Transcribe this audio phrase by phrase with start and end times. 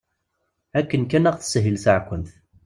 [0.79, 2.29] Akken kan ad aɣ-teshil teɛkemt.